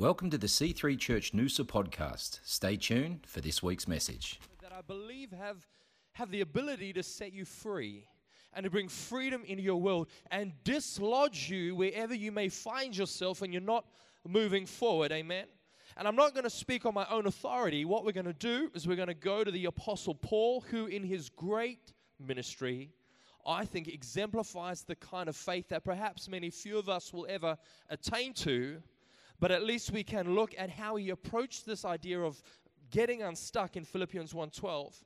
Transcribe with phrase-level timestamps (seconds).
[0.00, 2.40] Welcome to the C3 Church Noosa podcast.
[2.42, 4.40] Stay tuned for this week's message.
[4.62, 5.66] that I believe have,
[6.12, 8.06] have the ability to set you free
[8.54, 13.42] and to bring freedom into your world and dislodge you wherever you may find yourself
[13.42, 13.84] and you're not
[14.26, 15.12] moving forward.
[15.12, 15.44] Amen.
[15.98, 17.84] And I'm not going to speak on my own authority.
[17.84, 20.86] What we're going to do is we're going to go to the Apostle Paul, who
[20.86, 22.90] in his great ministry,
[23.46, 27.58] I think exemplifies the kind of faith that perhaps many few of us will ever
[27.90, 28.80] attain to
[29.40, 32.42] but at least we can look at how he approached this idea of
[32.90, 35.02] getting unstuck in Philippians 1:12.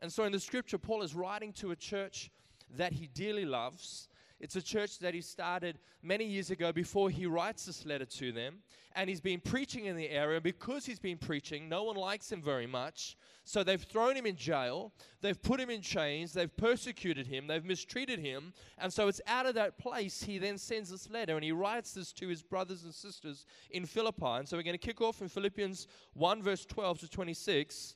[0.00, 2.30] And so in the scripture Paul is writing to a church
[2.76, 4.08] that he dearly loves.
[4.42, 8.32] It's a church that he started many years ago before he writes this letter to
[8.32, 8.56] them.
[8.96, 10.40] And he's been preaching in the area.
[10.40, 13.16] Because he's been preaching, no one likes him very much.
[13.44, 14.92] So they've thrown him in jail.
[15.20, 16.32] They've put him in chains.
[16.32, 17.46] They've persecuted him.
[17.46, 18.52] They've mistreated him.
[18.78, 21.92] And so it's out of that place he then sends this letter and he writes
[21.92, 24.26] this to his brothers and sisters in Philippi.
[24.26, 27.94] And so we're going to kick off in Philippians 1, verse 12 to 26.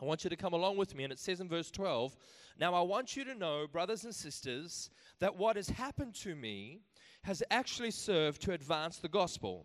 [0.00, 1.04] I want you to come along with me.
[1.04, 2.16] And it says in verse 12
[2.60, 6.80] Now I want you to know, brothers and sisters, that what has happened to me
[7.22, 9.64] has actually served to advance the gospel.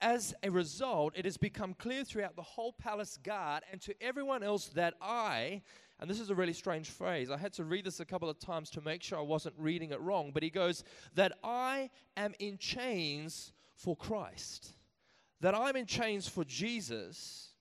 [0.00, 4.44] As a result, it has become clear throughout the whole palace guard and to everyone
[4.44, 5.62] else that I,
[5.98, 8.38] and this is a really strange phrase, I had to read this a couple of
[8.38, 10.84] times to make sure I wasn't reading it wrong, but he goes,
[11.16, 14.74] that I am in chains for Christ,
[15.40, 17.53] that I'm in chains for Jesus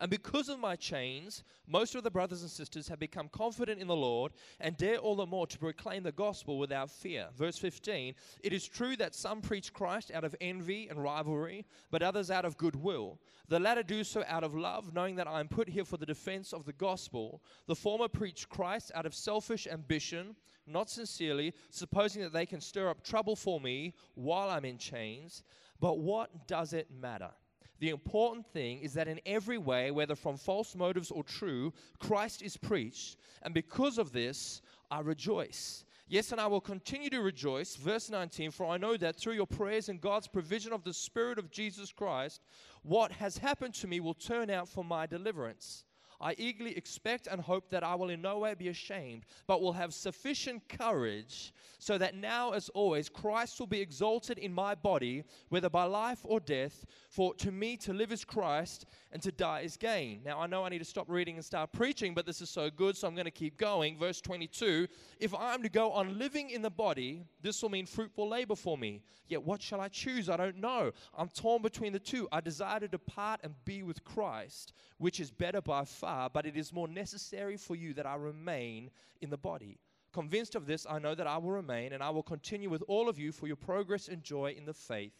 [0.00, 3.86] and because of my chains, most of the brothers and sisters have become confident in
[3.86, 7.28] the Lord and dare all the more to proclaim the gospel without fear.
[7.36, 12.02] Verse 15 It is true that some preach Christ out of envy and rivalry, but
[12.02, 13.20] others out of goodwill.
[13.48, 16.06] The latter do so out of love, knowing that I am put here for the
[16.06, 17.40] defense of the gospel.
[17.66, 20.34] The former preach Christ out of selfish ambition,
[20.66, 25.44] not sincerely, supposing that they can stir up trouble for me while I'm in chains.
[25.78, 27.30] But what does it matter?
[27.80, 32.42] The important thing is that in every way, whether from false motives or true, Christ
[32.42, 33.16] is preached.
[33.42, 35.84] And because of this, I rejoice.
[36.06, 37.76] Yes, and I will continue to rejoice.
[37.76, 41.38] Verse 19 For I know that through your prayers and God's provision of the Spirit
[41.38, 42.42] of Jesus Christ,
[42.82, 45.84] what has happened to me will turn out for my deliverance.
[46.20, 49.72] I eagerly expect and hope that I will in no way be ashamed, but will
[49.72, 55.24] have sufficient courage so that now, as always, Christ will be exalted in my body,
[55.50, 56.86] whether by life or death.
[57.10, 60.22] For to me to live is Christ, and to die is gain.
[60.24, 62.70] Now, I know I need to stop reading and start preaching, but this is so
[62.70, 63.98] good, so I'm going to keep going.
[63.98, 64.88] Verse 22
[65.20, 68.56] If I am to go on living in the body, this will mean fruitful labor
[68.56, 69.02] for me.
[69.28, 70.28] Yet what shall I choose?
[70.28, 70.92] I don't know.
[71.16, 72.28] I'm torn between the two.
[72.32, 76.56] I desire to depart and be with Christ, which is better by far, but it
[76.56, 79.78] is more necessary for you that I remain in the body.
[80.12, 83.08] Convinced of this, I know that I will remain and I will continue with all
[83.08, 85.12] of you for your progress and joy in the faith,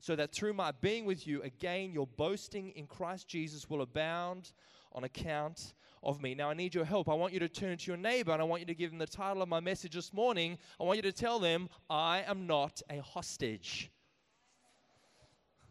[0.00, 4.52] so that through my being with you again, your boasting in Christ Jesus will abound
[4.92, 6.34] on account of me.
[6.34, 7.08] Now, I need your help.
[7.08, 8.98] I want you to turn to your neighbor and I want you to give them
[8.98, 10.58] the title of my message this morning.
[10.80, 13.90] I want you to tell them, I am not a hostage.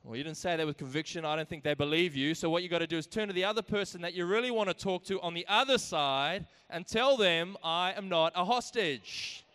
[0.04, 1.26] Well, you didn't say that with conviction.
[1.26, 2.34] I don't think they believe you.
[2.34, 4.50] So, what you got to do is turn to the other person that you really
[4.50, 8.46] want to talk to on the other side and tell them, I am not a
[8.46, 9.46] hostage.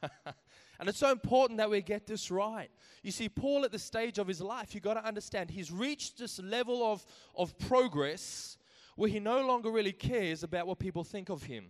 [0.02, 2.70] and it's so important that we get this right.
[3.02, 6.18] You see, Paul at the stage of his life, you got to understand, he's reached
[6.18, 7.04] this level of,
[7.36, 8.56] of progress
[8.94, 11.66] where he no longer really cares about what people think of him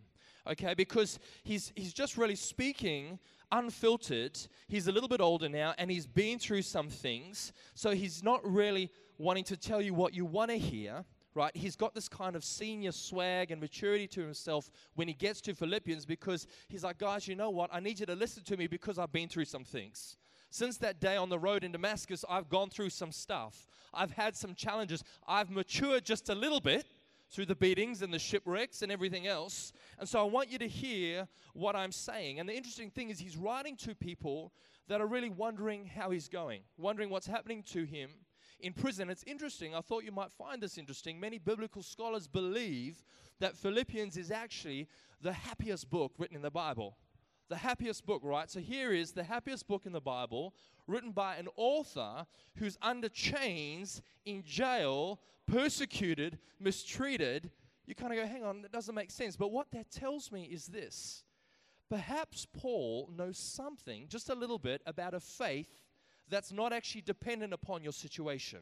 [0.47, 3.19] okay because he's he's just really speaking
[3.55, 4.39] unfiltered.
[4.69, 7.53] He's a little bit older now and he's been through some things.
[7.75, 11.05] So he's not really wanting to tell you what you want to hear,
[11.35, 11.57] right?
[11.57, 15.55] He's got this kind of senior swag and maturity to himself when he gets to
[15.55, 17.71] Philippians because he's like, guys, you know what?
[17.73, 20.17] I need you to listen to me because I've been through some things.
[20.51, 23.67] Since that day on the road in Damascus, I've gone through some stuff.
[23.93, 25.03] I've had some challenges.
[25.27, 26.87] I've matured just a little bit
[27.35, 29.73] through the beatings and the shipwrecks and everything else.
[29.99, 32.39] And so I want you to hear what I'm saying.
[32.39, 34.53] And the interesting thing is, he's writing to people
[34.87, 38.11] that are really wondering how he's going, wondering what's happening to him
[38.61, 39.11] in prison.
[39.11, 39.75] It's interesting.
[39.75, 41.19] I thought you might find this interesting.
[41.19, 43.03] Many biblical scholars believe
[43.41, 44.87] that Philippians is actually
[45.21, 46.97] the happiest book written in the Bible.
[47.49, 48.49] The happiest book, right?
[48.49, 50.55] So here is the happiest book in the Bible,
[50.87, 52.27] written by an author
[52.57, 57.51] who's under chains in jail persecuted, mistreated,
[57.87, 59.37] you kind of go, hang on, that doesn't make sense.
[59.37, 61.25] But what that tells me is this
[61.91, 65.69] perhaps Paul knows something, just a little bit, about a faith
[66.29, 68.61] that's not actually dependent upon your situation.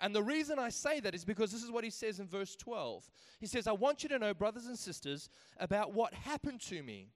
[0.00, 2.56] And the reason I say that is because this is what he says in verse
[2.56, 3.10] 12.
[3.38, 7.08] He says, I want you to know, brothers and sisters, about what happened to me.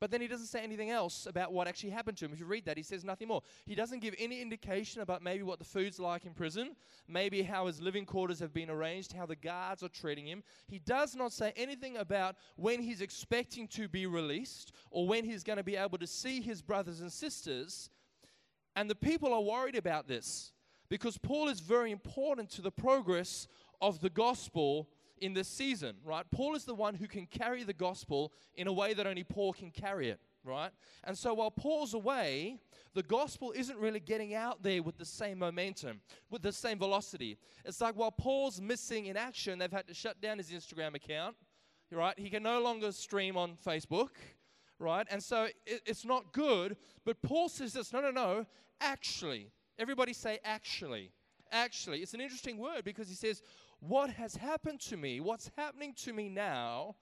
[0.00, 2.32] But then he doesn't say anything else about what actually happened to him.
[2.32, 3.42] If you read that, he says nothing more.
[3.66, 6.74] He doesn't give any indication about maybe what the food's like in prison,
[7.06, 10.42] maybe how his living quarters have been arranged, how the guards are treating him.
[10.66, 15.44] He does not say anything about when he's expecting to be released or when he's
[15.44, 17.90] going to be able to see his brothers and sisters.
[18.74, 20.52] And the people are worried about this
[20.88, 23.48] because Paul is very important to the progress
[23.82, 24.88] of the gospel
[25.20, 26.24] in this season, right?
[26.30, 29.52] Paul is the one who can carry the gospel in a way that only Paul
[29.52, 30.70] can carry it, right?
[31.04, 32.58] And so while Paul's away,
[32.94, 36.00] the gospel isn't really getting out there with the same momentum,
[36.30, 37.36] with the same velocity.
[37.64, 41.36] It's like while Paul's missing in action, they've had to shut down his Instagram account,
[41.92, 42.18] right?
[42.18, 44.10] He can no longer stream on Facebook,
[44.78, 45.06] right?
[45.10, 48.46] And so it, it's not good, but Paul says this no, no, no,
[48.80, 49.50] actually.
[49.78, 51.12] Everybody say actually.
[51.52, 52.00] Actually.
[52.00, 53.42] It's an interesting word because he says,
[53.80, 56.96] what has happened to me, what's happening to me now,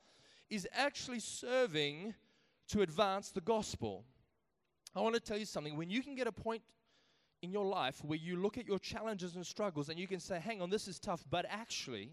[0.48, 2.14] is actually serving
[2.68, 4.04] to advance the gospel.
[4.94, 5.76] I want to tell you something.
[5.76, 6.62] When you can get a point
[7.42, 10.40] in your life where you look at your challenges and struggles and you can say,
[10.40, 12.10] hang on, this is tough, but actually,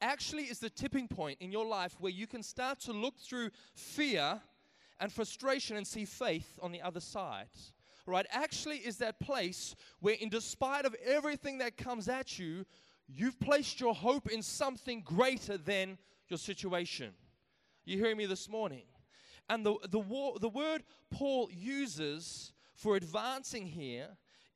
[0.00, 3.50] actually is the tipping point in your life where you can start to look through
[3.74, 4.40] fear
[5.00, 7.48] and frustration and see faith on the other side.
[8.06, 8.26] Right?
[8.30, 12.66] Actually, is that place where, in despite of everything that comes at you,
[13.06, 15.98] You've placed your hope in something greater than
[16.28, 17.12] your situation.
[17.84, 18.84] You hearing me this morning?
[19.48, 24.08] And the, the, war, the word Paul uses for advancing here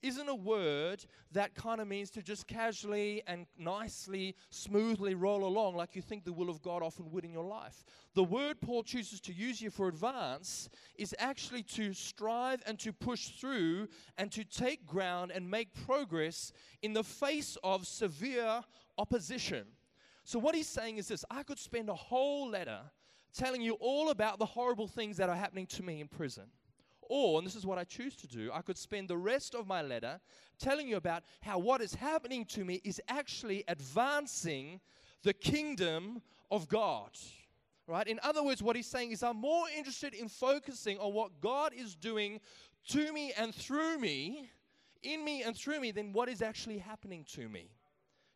[0.02, 5.76] isn't a word that kind of means to just casually and nicely, smoothly roll along
[5.76, 7.84] like you think the will of God often would in your life.
[8.14, 12.92] The word Paul chooses to use here for advance is actually to strive and to
[12.92, 16.52] push through and to take ground and make progress
[16.82, 18.62] in the face of severe
[18.96, 19.66] opposition.
[20.24, 22.80] So, what he's saying is this I could spend a whole letter
[23.32, 26.44] telling you all about the horrible things that are happening to me in prison.
[27.08, 29.66] Or, and this is what I choose to do, I could spend the rest of
[29.66, 30.20] my letter
[30.58, 34.80] telling you about how what is happening to me is actually advancing
[35.22, 37.10] the kingdom of God.
[37.86, 38.06] Right?
[38.06, 41.72] In other words, what he's saying is, I'm more interested in focusing on what God
[41.74, 42.40] is doing
[42.88, 44.50] to me and through me,
[45.02, 47.70] in me and through me, than what is actually happening to me.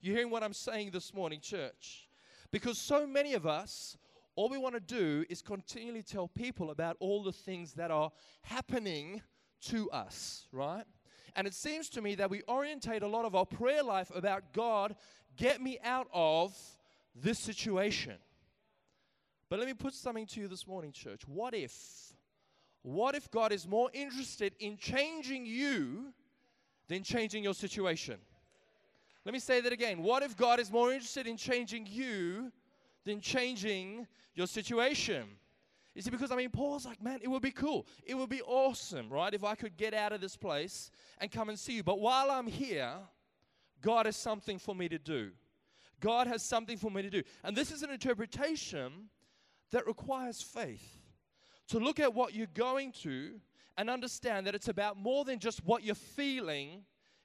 [0.00, 2.08] You hearing what I'm saying this morning, church?
[2.50, 3.96] Because so many of us
[4.34, 8.11] all we want to do is continually tell people about all the things that are
[8.43, 9.20] happening
[9.62, 10.84] to us, right?
[11.37, 14.52] And it seems to me that we orientate a lot of our prayer life about
[14.52, 14.96] God,
[15.37, 16.56] get me out of
[17.14, 18.17] this situation.
[19.49, 21.23] But let me put something to you this morning, church.
[21.26, 21.75] What if?
[22.82, 26.12] What if God is more interested in changing you
[26.88, 28.17] than changing your situation?
[29.25, 30.02] Let me say that again.
[30.02, 32.50] What if God is more interested in changing you
[33.04, 35.25] than changing your situation.
[35.94, 37.87] You see, because I mean, Paul's like, man, it would be cool.
[38.04, 39.32] It would be awesome, right?
[39.34, 41.82] If I could get out of this place and come and see you.
[41.82, 42.94] But while I'm here,
[43.82, 45.32] God has something for me to do.
[46.00, 47.22] God has something for me to do.
[47.44, 49.08] And this is an interpretation
[49.70, 50.98] that requires faith.
[51.69, 53.40] To look at what you're going to
[53.76, 56.82] and understand that it's about more than just what you're feeling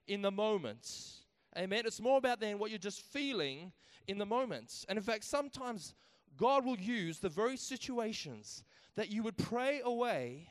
[0.07, 1.21] in the moments.
[1.57, 1.83] Amen.
[1.85, 3.71] It's more about than what you're just feeling
[4.07, 4.85] in the moments.
[4.87, 5.95] And in fact, sometimes
[6.37, 8.63] God will use the very situations
[8.95, 10.49] that you would pray away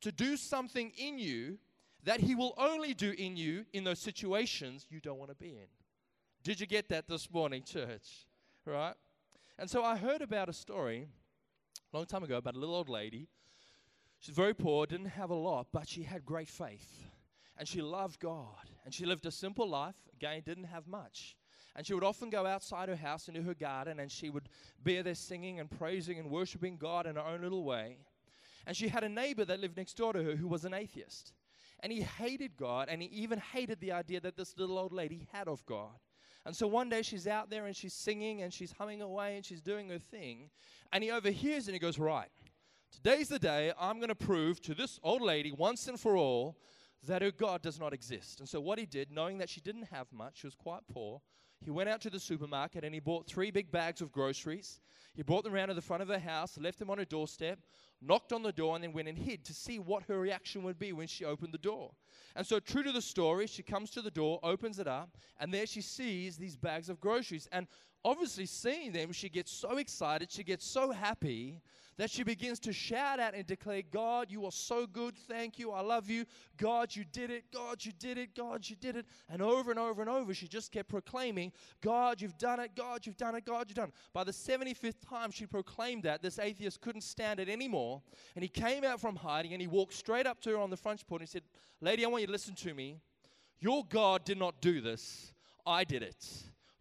[0.00, 1.58] to do something in you
[2.04, 5.50] that He will only do in you in those situations you don't want to be
[5.50, 5.68] in.
[6.42, 8.26] Did you get that this morning, church?
[8.66, 8.94] Right?
[9.58, 11.06] And so I heard about a story
[11.92, 13.28] a long time ago about a little old lady.
[14.18, 17.04] She's very poor, didn't have a lot, but she had great faith.
[17.58, 18.70] And she loved God.
[18.84, 19.94] And she lived a simple life.
[20.14, 21.36] Again, didn't have much.
[21.76, 24.48] And she would often go outside her house into her garden and she would
[24.82, 27.98] be there singing and praising and worshiping God in her own little way.
[28.66, 31.32] And she had a neighbor that lived next door to her who was an atheist.
[31.80, 35.26] And he hated God and he even hated the idea that this little old lady
[35.32, 35.98] had of God.
[36.46, 39.44] And so one day she's out there and she's singing and she's humming away and
[39.44, 40.50] she's doing her thing.
[40.92, 42.30] And he overhears and he goes, Right,
[42.92, 46.56] today's the day I'm going to prove to this old lady once and for all
[47.06, 48.40] that her God does not exist.
[48.40, 51.20] And so what he did, knowing that she didn't have much, she was quite poor,
[51.64, 54.80] he went out to the supermarket and he bought three big bags of groceries.
[55.14, 57.58] He brought them around to the front of her house, left them on her doorstep,
[58.02, 60.78] knocked on the door, and then went and hid to see what her reaction would
[60.78, 61.92] be when she opened the door.
[62.36, 65.54] And so, true to the story, she comes to the door, opens it up, and
[65.54, 67.48] there she sees these bags of groceries.
[67.52, 67.66] And
[68.04, 71.60] obviously seeing them, she gets so excited, she gets so happy
[71.96, 75.14] that she begins to shout out and declare, God, you are so good.
[75.28, 75.70] Thank you.
[75.70, 76.24] I love you.
[76.56, 77.44] God, you did it.
[77.52, 78.34] God, you did it.
[78.34, 79.06] God, you did it.
[79.28, 82.72] And over and over and over, she just kept proclaiming, God, you've done it.
[82.74, 83.44] God, you've done it.
[83.44, 83.94] God, you've done it.
[84.12, 88.02] By the 75th time she proclaimed that, this atheist couldn't stand it anymore.
[88.34, 90.76] And he came out from hiding and he walked straight up to her on the
[90.76, 91.42] front porch and he said,
[91.80, 92.96] Lady, I want you to listen to me.
[93.60, 95.32] Your God did not do this.
[95.64, 96.26] I did it.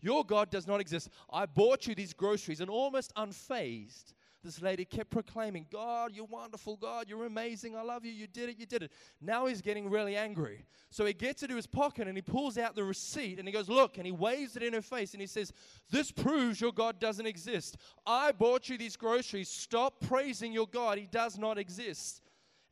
[0.03, 1.09] Your God does not exist.
[1.31, 6.75] I bought you these groceries and almost unfazed this lady kept proclaiming, God, you're wonderful.
[6.75, 7.77] God, you're amazing.
[7.77, 8.11] I love you.
[8.11, 8.59] You did it.
[8.59, 8.91] You did it.
[9.21, 10.65] Now he's getting really angry.
[10.89, 13.69] So he gets into his pocket and he pulls out the receipt and he goes,
[13.69, 15.53] Look, and he waves it in her face and he says,
[15.89, 17.77] This proves your God doesn't exist.
[18.05, 19.47] I bought you these groceries.
[19.47, 20.97] Stop praising your God.
[20.97, 22.21] He does not exist.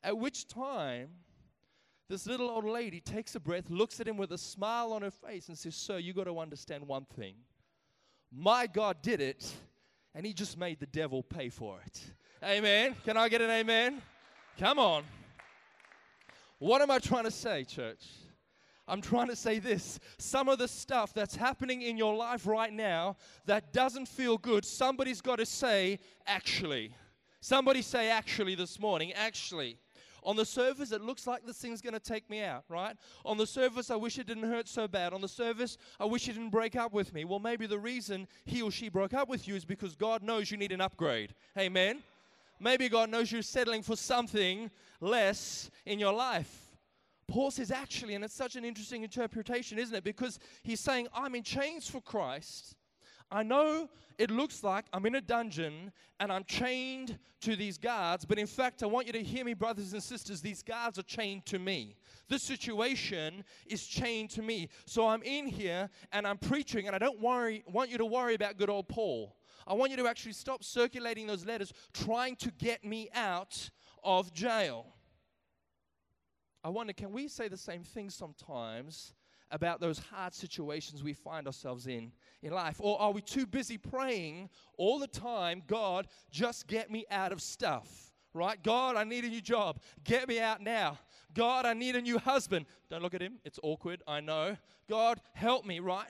[0.04, 1.10] At which time,
[2.12, 5.12] this little old lady takes a breath, looks at him with a smile on her
[5.12, 7.36] face, and says, Sir, you got to understand one thing.
[8.32, 9.51] My God did it
[10.13, 12.01] and he just made the devil pay for it.
[12.44, 12.96] Amen.
[13.06, 14.01] Can I get an amen?
[14.60, 15.03] Come on.
[16.60, 18.06] What am I trying to say, church?
[18.88, 20.00] I'm trying to say this.
[20.18, 23.15] Some of the stuff that's happening in your life right now
[23.46, 26.94] that doesn't feel good, somebody's got to say, actually.
[27.39, 29.13] Somebody say, actually, this morning.
[29.13, 29.77] Actually.
[30.24, 32.96] On the surface, it looks like this thing's going to take me out, right?
[33.25, 35.13] On the surface, I wish it didn't hurt so bad.
[35.13, 37.25] On the surface, I wish it didn't break up with me.
[37.25, 40.51] Well, maybe the reason he or she broke up with you is because God knows
[40.51, 41.34] you need an upgrade.
[41.58, 42.04] Amen?
[42.60, 46.70] Maybe God knows you're settling for something less in your life.
[47.28, 50.04] Paul says, actually, and it's such an interesting interpretation, isn't it?
[50.04, 52.75] Because he's saying, I'm in chains for Christ.
[53.32, 58.26] I know it looks like I'm in a dungeon and I'm chained to these guards,
[58.26, 60.42] but in fact, I want you to hear me, brothers and sisters.
[60.42, 61.96] These guards are chained to me.
[62.28, 64.68] This situation is chained to me.
[64.86, 68.36] So I'm in here and I'm preaching, and I don't worry, want you to worry
[68.36, 69.36] about good old Paul.
[69.66, 73.70] I want you to actually stop circulating those letters trying to get me out
[74.04, 74.88] of jail.
[76.64, 79.14] I wonder, can we say the same thing sometimes
[79.51, 82.77] about those hard situations we find ourselves in in life?
[82.79, 87.41] Or are we too busy praying all the time, God, just get me out of
[87.41, 88.13] stuff?
[88.34, 88.62] Right?
[88.63, 89.81] God, I need a new job.
[90.05, 90.98] Get me out now.
[91.34, 92.65] God, I need a new husband.
[92.89, 93.39] Don't look at him.
[93.43, 94.01] It's awkward.
[94.08, 94.58] I know.
[94.89, 96.08] God, help me, right?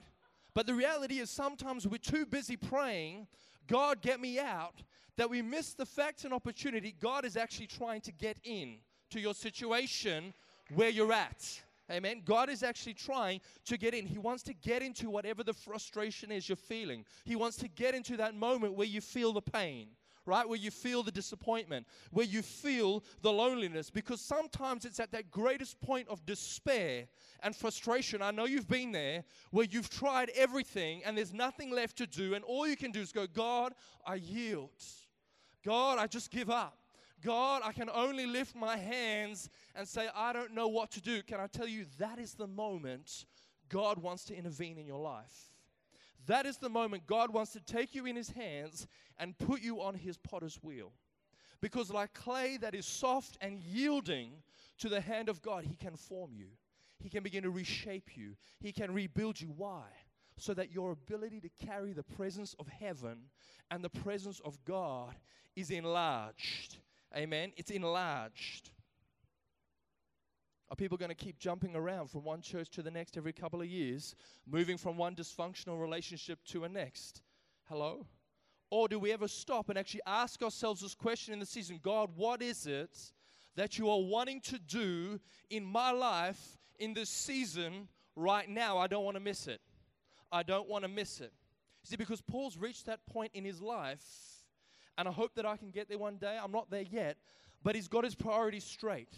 [0.53, 3.27] But the reality is sometimes we're too busy praying,
[3.67, 4.83] God, get me out,
[5.17, 8.77] that we miss the fact and opportunity God is actually trying to get in
[9.11, 10.33] to your situation
[10.73, 11.61] where you're at.
[11.91, 12.21] Amen.
[12.25, 14.05] God is actually trying to get in.
[14.05, 17.05] He wants to get into whatever the frustration is you're feeling.
[17.25, 19.89] He wants to get into that moment where you feel the pain,
[20.25, 20.47] right?
[20.47, 23.89] Where you feel the disappointment, where you feel the loneliness.
[23.89, 27.07] Because sometimes it's at that greatest point of despair
[27.43, 28.21] and frustration.
[28.21, 32.33] I know you've been there where you've tried everything and there's nothing left to do,
[32.33, 33.73] and all you can do is go, God,
[34.05, 34.69] I yield.
[35.63, 36.80] God, I just give up.
[37.21, 41.21] God, I can only lift my hands and say, I don't know what to do.
[41.23, 43.25] Can I tell you, that is the moment
[43.69, 45.51] God wants to intervene in your life.
[46.27, 48.87] That is the moment God wants to take you in His hands
[49.17, 50.91] and put you on His potter's wheel.
[51.61, 54.31] Because, like clay that is soft and yielding
[54.79, 56.47] to the hand of God, He can form you.
[56.99, 58.35] He can begin to reshape you.
[58.59, 59.53] He can rebuild you.
[59.55, 59.83] Why?
[60.37, 63.17] So that your ability to carry the presence of heaven
[63.69, 65.15] and the presence of God
[65.55, 66.77] is enlarged.
[67.15, 67.51] Amen.
[67.57, 68.71] It's enlarged.
[70.69, 73.59] Are people going to keep jumping around from one church to the next every couple
[73.59, 74.15] of years,
[74.49, 77.21] moving from one dysfunctional relationship to a next?
[77.65, 78.05] Hello?
[78.69, 82.11] Or do we ever stop and actually ask ourselves this question in the season God,
[82.15, 82.97] what is it
[83.57, 88.77] that you are wanting to do in my life in this season right now?
[88.77, 89.59] I don't want to miss it.
[90.31, 91.33] I don't want to miss it.
[91.83, 94.05] See, because Paul's reached that point in his life
[94.97, 96.37] and I hope that I can get there one day.
[96.41, 97.17] I'm not there yet,
[97.63, 99.15] but he's got his priorities straight.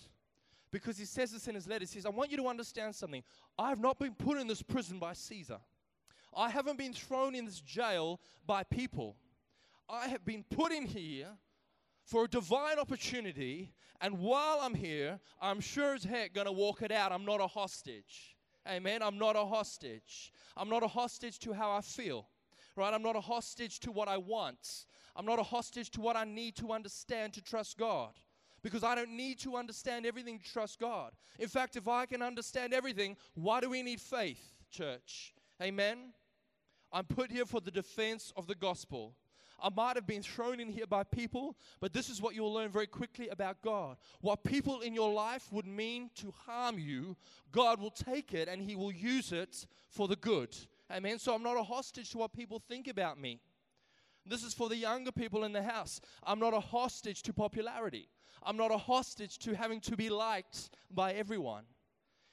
[0.72, 1.82] Because he says this in his letter.
[1.82, 3.22] He says, I want you to understand something.
[3.60, 5.60] I have not been put in this prison by Caesar.
[6.36, 9.16] I haven't been thrown in this jail by people.
[9.88, 11.28] I have been put in here
[12.04, 16.92] for a divine opportunity, and while I'm here, I'm sure as heck gonna walk it
[16.92, 17.12] out.
[17.12, 18.36] I'm not a hostage.
[18.68, 19.02] Amen.
[19.04, 20.32] I'm not a hostage.
[20.56, 22.28] I'm not a hostage to how I feel.
[22.76, 22.94] Right?
[22.94, 24.86] I'm not a hostage to what I want.
[25.16, 28.12] I'm not a hostage to what I need to understand to trust God.
[28.62, 31.12] Because I don't need to understand everything to trust God.
[31.38, 34.42] In fact, if I can understand everything, why do we need faith,
[34.72, 35.34] church?
[35.62, 36.14] Amen?
[36.92, 39.16] I'm put here for the defense of the gospel.
[39.62, 42.70] I might have been thrown in here by people, but this is what you'll learn
[42.70, 43.98] very quickly about God.
[44.22, 47.16] What people in your life would mean to harm you,
[47.52, 50.56] God will take it and He will use it for the good.
[50.92, 51.18] Amen.
[51.18, 53.40] So I'm not a hostage to what people think about me.
[54.26, 56.00] This is for the younger people in the house.
[56.24, 58.10] I'm not a hostage to popularity.
[58.42, 61.64] I'm not a hostage to having to be liked by everyone.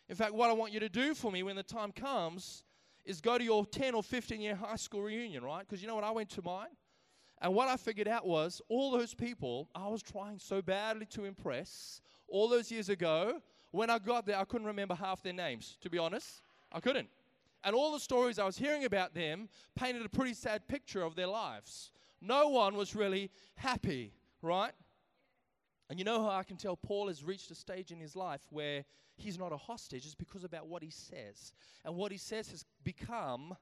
[0.09, 2.65] In fact, what I want you to do for me when the time comes
[3.05, 5.67] is go to your 10 or 15 year high school reunion, right?
[5.67, 6.05] Because you know what?
[6.05, 6.69] I went to mine.
[7.41, 11.25] And what I figured out was all those people I was trying so badly to
[11.25, 13.41] impress all those years ago,
[13.73, 16.43] when I got there, I couldn't remember half their names, to be honest.
[16.73, 17.09] I couldn't.
[17.63, 21.15] And all the stories I was hearing about them painted a pretty sad picture of
[21.15, 21.93] their lives.
[22.21, 24.13] No one was really happy,
[24.43, 24.73] right?
[25.89, 28.43] And you know how I can tell Paul has reached a stage in his life
[28.51, 28.85] where
[29.17, 30.07] he's not a hostage?
[30.07, 31.53] It's because about what he says.
[31.85, 33.57] And what he says has become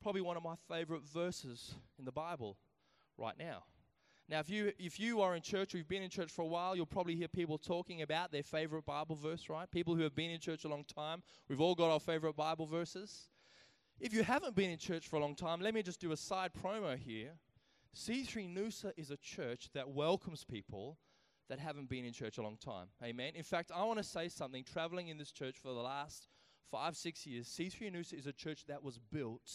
[0.00, 2.58] probably one of my favorite verses in the Bible
[3.18, 3.64] right now.
[4.28, 6.46] Now, if you if you are in church or you've been in church for a
[6.46, 9.70] while, you'll probably hear people talking about their favorite Bible verse, right?
[9.70, 12.66] People who have been in church a long time, we've all got our favorite Bible
[12.66, 13.28] verses.
[14.00, 16.16] If you haven't been in church for a long time, let me just do a
[16.16, 17.32] side promo here.
[17.94, 20.98] C3 Noosa is a church that welcomes people
[21.48, 22.88] that haven't been in church a long time.
[23.02, 23.32] Amen.
[23.36, 24.64] In fact, I want to say something.
[24.64, 26.26] Traveling in this church for the last
[26.70, 29.50] five, six years, C3 Noosa is a church that was built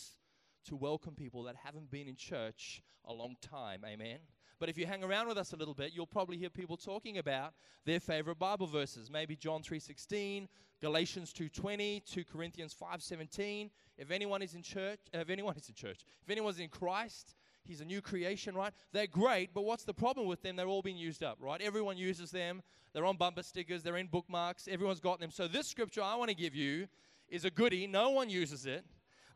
[0.65, 3.83] to welcome people that haven't been in church a long time.
[3.85, 4.19] Amen.
[4.59, 7.17] But if you hang around with us a little bit, you'll probably hear people talking
[7.17, 7.53] about
[7.85, 9.09] their favorite Bible verses.
[9.09, 10.47] Maybe John 3:16,
[10.81, 13.71] Galatians 2:20, 2 Corinthians 5:17.
[13.97, 17.81] If anyone is in church, if anyone is in church, if anyone's in Christ, he's
[17.81, 18.73] a new creation, right?
[18.91, 20.55] They're great, but what's the problem with them?
[20.55, 21.61] They're all being used up, right?
[21.61, 22.61] Everyone uses them.
[22.91, 25.31] They're on bumper stickers, they're in bookmarks, everyone's got them.
[25.31, 26.87] So this scripture I want to give you
[27.27, 27.85] is a goodie.
[27.85, 28.83] No one uses it.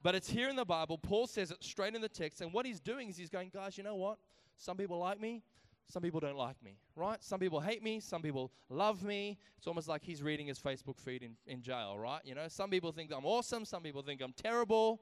[0.01, 0.97] But it's here in the Bible.
[0.97, 2.41] Paul says it straight in the text.
[2.41, 4.17] And what he's doing is he's going, guys, you know what?
[4.57, 5.43] Some people like me,
[5.89, 7.23] some people don't like me, right?
[7.23, 9.37] Some people hate me, some people love me.
[9.57, 12.21] It's almost like he's reading his Facebook feed in, in jail, right?
[12.23, 15.01] You know, some people think I'm awesome, some people think I'm terrible.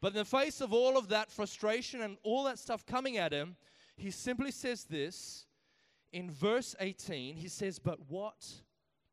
[0.00, 3.32] But in the face of all of that frustration and all that stuff coming at
[3.32, 3.56] him,
[3.96, 5.46] he simply says this
[6.12, 7.36] in verse 18.
[7.36, 8.48] He says, But what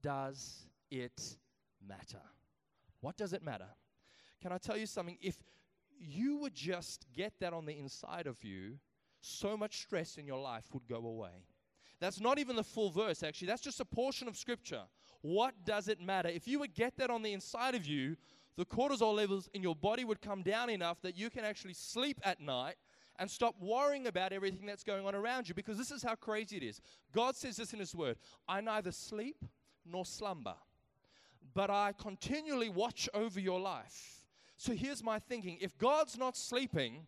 [0.02, 1.38] does it
[1.86, 2.22] matter?
[3.02, 3.68] What does it matter?
[4.42, 5.18] Can I tell you something?
[5.22, 5.36] If
[6.00, 8.78] you would just get that on the inside of you,
[9.28, 11.46] so much stress in your life would go away.
[12.00, 13.48] That's not even the full verse, actually.
[13.48, 14.84] That's just a portion of scripture.
[15.22, 16.30] What does it matter?
[16.30, 18.16] If you would get that on the inside of you,
[18.56, 22.20] the cortisol levels in your body would come down enough that you can actually sleep
[22.24, 22.76] at night
[23.20, 26.58] and stop worrying about everything that's going on around you because this is how crazy
[26.58, 26.82] it is.
[27.14, 29.44] God says this in His Word I neither sleep
[29.86, 30.56] nor slumber,
[31.54, 34.24] but I continually watch over your life.
[34.58, 37.06] So here's my thinking if God's not sleeping,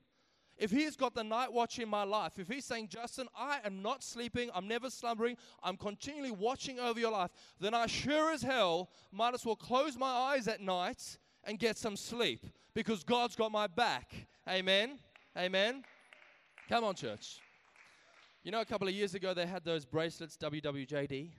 [0.59, 3.81] if he's got the night watch in my life, if he's saying, Justin, I am
[3.81, 8.41] not sleeping, I'm never slumbering, I'm continually watching over your life, then I sure as
[8.41, 13.37] hell might as well close my eyes at night and get some sleep because God's
[13.37, 14.13] got my back.
[14.47, 14.99] Amen.
[15.37, 15.83] Amen.
[16.67, 17.39] Come on, church.
[18.43, 21.29] You know, a couple of years ago, they had those bracelets, WWJD.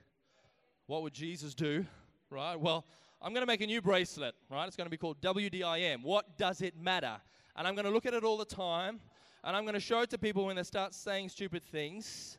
[0.87, 1.85] What would Jesus do?
[2.31, 2.59] Right?
[2.59, 2.85] Well,
[3.21, 4.65] I'm going to make a new bracelet, right?
[4.65, 6.01] It's going to be called WDIM.
[6.01, 7.17] What does it matter?
[7.55, 8.99] And I'm going to look at it all the time
[9.43, 12.37] and I'm going to show it to people when they start saying stupid things.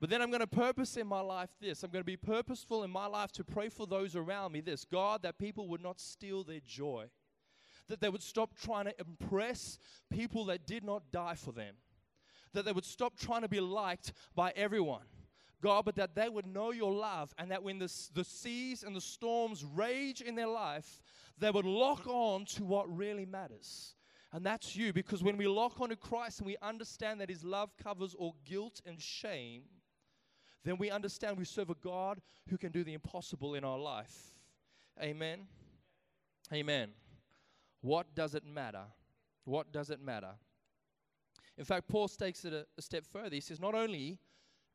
[0.00, 1.82] But then I'm going to purpose in my life this.
[1.82, 4.84] I'm going to be purposeful in my life to pray for those around me this
[4.84, 7.06] God, that people would not steal their joy,
[7.88, 9.78] that they would stop trying to impress
[10.10, 11.76] people that did not die for them,
[12.52, 15.04] that they would stop trying to be liked by everyone.
[15.62, 18.94] God, but that they would know your love and that when the, the seas and
[18.94, 21.00] the storms rage in their life,
[21.38, 23.94] they would lock on to what really matters.
[24.32, 27.70] And that's you because when we lock onto Christ and we understand that His love
[27.82, 29.62] covers all guilt and shame,
[30.64, 34.34] then we understand we serve a God who can do the impossible in our life.
[35.00, 35.46] Amen.
[36.52, 36.90] Amen.
[37.80, 38.84] What does it matter?
[39.44, 40.32] What does it matter?
[41.56, 43.34] In fact, Paul takes it a, a step further.
[43.34, 44.18] He says, Not only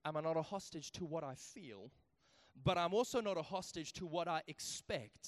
[0.05, 1.91] am I not a hostage to what I feel,
[2.63, 5.27] but I'm also not a hostage to what I expect.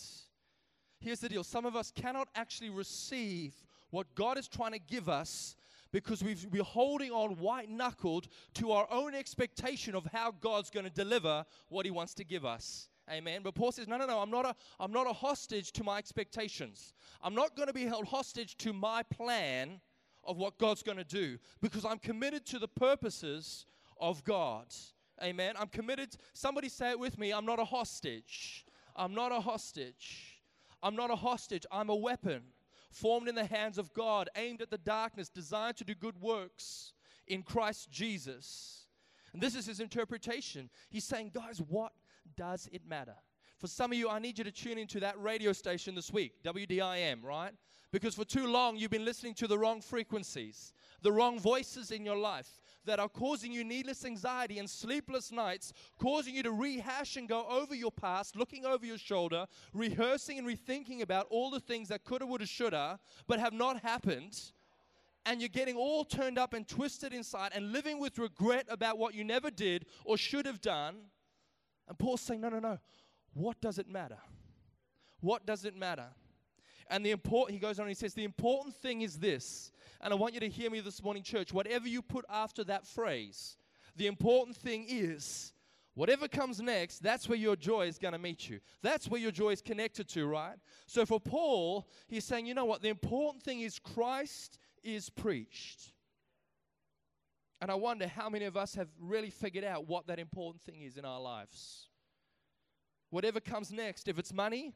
[1.00, 3.54] Here's the deal some of us cannot actually receive
[3.94, 5.56] what God is trying to give us
[5.92, 10.86] because we've, we're holding on white knuckled to our own expectation of how God's going
[10.86, 12.90] to deliver what He wants to give us.
[13.12, 13.42] Amen.
[13.44, 16.00] But Paul says, no, no, no, I'm not a, I'm not a hostage to my
[16.00, 16.96] expectations.
[17.22, 19.80] I'm not going to be held hostage to my plan
[20.24, 23.68] of what God's going to do because I'm committed to the purposes
[24.00, 24.74] of God.
[25.22, 25.54] Amen.
[25.60, 26.16] I'm committed.
[26.34, 27.32] Somebody say it with me.
[27.32, 28.66] I'm not a hostage.
[28.96, 30.42] I'm not a hostage.
[30.82, 31.66] I'm not a hostage.
[31.72, 32.42] I'm a weapon
[32.94, 36.94] formed in the hands of God, aimed at the darkness, designed to do good works
[37.28, 38.86] in Christ Jesus.
[39.34, 40.70] And this is his interpretation.
[40.90, 41.94] He's saying, guys, what
[42.36, 43.16] does it matter?
[43.60, 46.44] For some of you, I need you to tune into that radio station this week,
[46.44, 47.54] WDIM, right?
[47.92, 52.04] Because for too long, you've been listening to the wrong frequencies, the wrong voices in
[52.04, 57.16] your life that are causing you needless anxiety and sleepless nights, causing you to rehash
[57.16, 61.60] and go over your past, looking over your shoulder, rehearsing and rethinking about all the
[61.60, 64.52] things that coulda, woulda, shoulda, but have not happened.
[65.26, 69.14] And you're getting all turned up and twisted inside and living with regret about what
[69.14, 70.96] you never did or should have done.
[71.88, 72.80] And Paul's saying, No, no, no.
[73.34, 74.20] What does it matter?
[75.22, 76.08] What does it matter?
[76.90, 79.72] And the important, he goes on he says, the important thing is this,
[80.04, 81.54] and I want you to hear me this morning, church.
[81.54, 83.56] Whatever you put after that phrase,
[83.96, 85.54] the important thing is
[85.96, 88.60] whatever comes next, that's where your joy is going to meet you.
[88.82, 90.58] That's where your joy is connected to, right?
[90.88, 92.82] So for Paul, he's saying, you know what?
[92.82, 95.94] The important thing is Christ is preached.
[97.62, 100.82] And I wonder how many of us have really figured out what that important thing
[100.82, 101.88] is in our lives.
[103.10, 104.74] Whatever comes next, if it's money,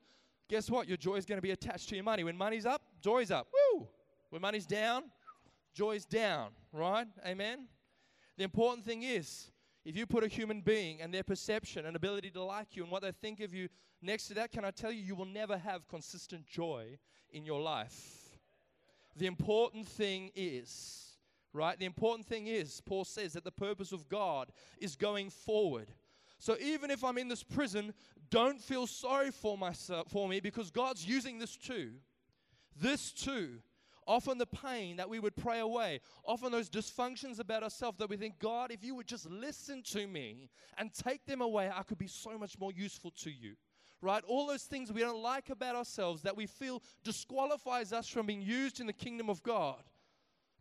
[0.48, 0.88] guess what?
[0.88, 2.24] Your joy is going to be attached to your money.
[2.24, 3.48] When money's up, joy's up.
[3.52, 3.90] Woo!
[4.30, 5.04] When money's down,
[5.74, 7.08] joy's down, right?
[7.26, 7.68] Amen?
[8.38, 9.52] The important thing is,
[9.86, 12.92] if you put a human being and their perception and ability to like you and
[12.92, 13.70] what they think of you
[14.02, 16.98] next to that, can I tell you, you will never have consistent joy
[17.30, 18.38] in your life.
[19.16, 21.18] The important thing is,
[21.54, 21.80] right?
[21.80, 25.90] The important thing is, Paul says that the purpose of God is going forward.
[26.38, 27.94] So even if I'm in this prison,
[28.30, 31.94] don't feel sorry for myself for me because God's using this too.
[32.80, 33.60] This too
[34.08, 38.18] often the pain that we would pray away, often those dysfunctions about ourselves that we
[38.18, 41.98] think, God, if you would just listen to me and take them away, I could
[41.98, 43.56] be so much more useful to you.
[44.02, 44.24] Right?
[44.28, 48.44] All those things we don't like about ourselves that we feel disqualifies us from being
[48.44, 49.84] used in the kingdom of God.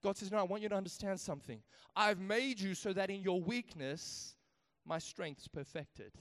[0.03, 1.61] God says, No, I want you to understand something.
[1.95, 4.37] I've made you so that in your weakness,
[4.87, 6.13] my strength's perfected.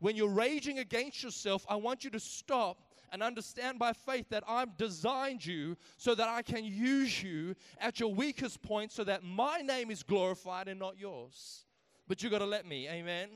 [0.00, 4.44] When you're raging against yourself, I want you to stop and understand by faith that
[4.46, 9.22] I've designed you so that I can use you at your weakest point so that
[9.22, 11.64] my name is glorified and not yours.
[12.08, 13.28] But you got to let me, amen?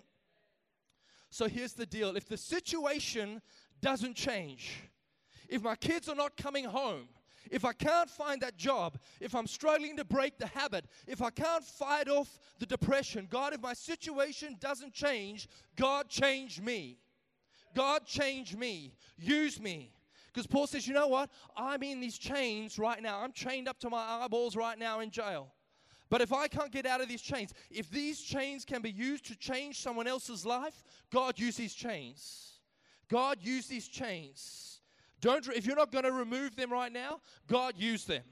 [1.30, 3.40] So here's the deal if the situation
[3.80, 4.82] doesn't change,
[5.48, 7.08] if my kids are not coming home,
[7.50, 11.30] if I can't find that job, if I'm struggling to break the habit, if I
[11.30, 16.98] can't fight off the depression, God, if my situation doesn't change, God, change me.
[17.74, 19.92] God, change me, use me.
[20.32, 21.30] Because Paul says, you know what?
[21.56, 23.20] I'm in these chains right now.
[23.20, 25.48] I'm chained up to my eyeballs right now in jail.
[26.10, 29.26] But if I can't get out of these chains, if these chains can be used
[29.26, 32.60] to change someone else's life, God use these chains.
[33.08, 34.80] God use these chains.
[35.20, 38.22] Don't if you're not going to remove them right now, God use them.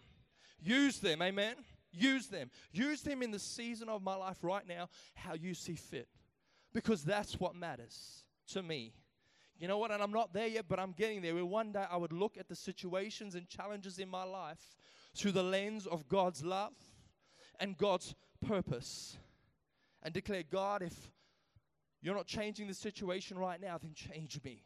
[0.61, 1.57] Use them, amen.
[1.92, 2.51] Use them.
[2.72, 6.09] Use them in the season of my life right now how you see fit.
[6.72, 8.92] Because that's what matters to me
[9.59, 9.90] you know what?
[9.90, 11.35] And I'm not there yet, but I'm getting there.
[11.35, 14.77] Where one day I would look at the situations and challenges in my life
[15.14, 16.75] through the lens of God's love
[17.59, 18.14] and God's
[18.47, 19.16] purpose
[20.03, 20.95] and declare, God, if
[22.03, 24.62] you're not changing the situation right now, then change me.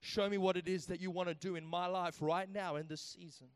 [0.00, 2.76] Show me what it is that you want to do in my life right now
[2.76, 3.48] in this season.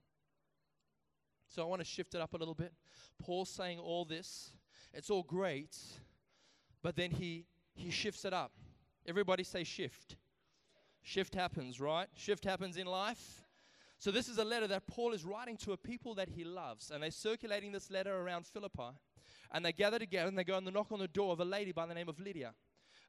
[1.48, 2.72] So I want to shift it up a little bit.
[3.22, 4.52] Paul saying all this,
[4.94, 5.76] it's all great,
[6.82, 8.52] but then he he shifts it up.
[9.06, 10.16] Everybody say shift.
[11.02, 12.08] Shift happens, right?
[12.14, 13.42] Shift happens in life.
[13.98, 16.90] So, this is a letter that Paul is writing to a people that he loves,
[16.90, 18.96] and they're circulating this letter around Philippi.
[19.52, 21.44] And they gather together and they go and they knock on the door of a
[21.44, 22.54] lady by the name of Lydia.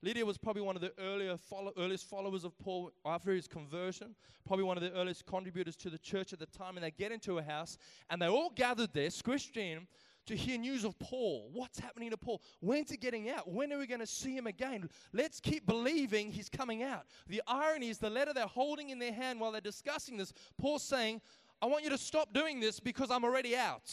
[0.02, 4.16] Lydia was probably one of the earlier follow, earliest followers of Paul after his conversion,
[4.46, 6.76] probably one of the earliest contributors to the church at the time.
[6.76, 7.78] And they get into a house
[8.10, 9.88] and they all gathered there, squished in,
[10.26, 11.50] to hear news of Paul.
[11.54, 12.42] What's happening to Paul?
[12.62, 13.50] When's he getting out?
[13.50, 14.90] When are we going to see him again?
[15.12, 17.06] Let's keep believing he's coming out.
[17.28, 20.84] The irony is the letter they're holding in their hand while they're discussing this, Paul's
[20.84, 21.22] saying,
[21.62, 23.92] I want you to stop doing this because I'm already out.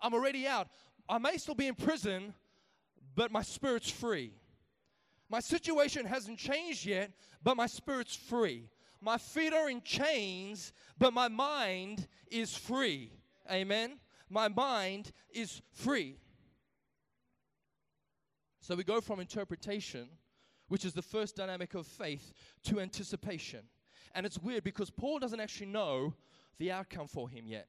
[0.00, 0.68] I'm already out.
[1.08, 2.34] I may still be in prison,
[3.14, 4.32] but my spirit's free.
[5.28, 7.12] My situation hasn't changed yet,
[7.42, 8.68] but my spirit's free.
[9.00, 13.12] My feet are in chains, but my mind is free.
[13.50, 13.98] Amen
[14.30, 16.16] my mind is free.
[18.60, 20.08] So we go from interpretation,
[20.68, 22.32] which is the first dynamic of faith,
[22.64, 23.60] to anticipation.
[24.14, 26.14] And it's weird because Paul doesn't actually know
[26.58, 27.66] the outcome for him yet.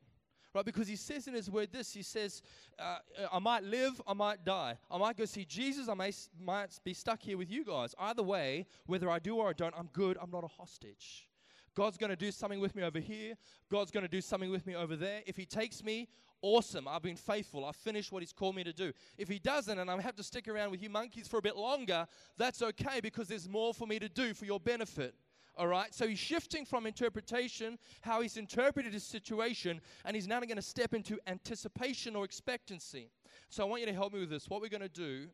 [0.54, 2.42] Right, because he says in his word this, he says,
[2.78, 2.98] uh,
[3.32, 4.78] I might live, I might die.
[4.90, 7.96] I might go see Jesus, I may, might be stuck here with you guys.
[7.98, 11.30] Either way, whether I do or I don't, I'm good, I'm not a hostage.
[11.76, 13.36] God's going to do something with me over here.
[13.70, 15.22] God's going to do something with me over there.
[15.26, 16.10] If He takes me,
[16.42, 16.88] awesome.
[16.88, 17.66] I've been faithful.
[17.66, 18.92] I've finished what He's called me to do.
[19.18, 21.56] If He doesn't, and I have to stick around with you monkeys for a bit
[21.56, 22.08] longer,
[22.38, 25.16] that's okay because there's more for me to do for your benefit.
[25.58, 30.40] All right, so he's shifting from interpretation, how he's interpreted his situation, and he's now
[30.40, 33.10] going to step into anticipation or expectancy.
[33.50, 34.48] So I want you to help me with this.
[34.48, 35.28] What we're going to do